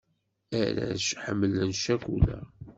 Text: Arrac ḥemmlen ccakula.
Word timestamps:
Arrac 0.59 1.07
ḥemmlen 1.23 1.71
ccakula. 1.79 2.39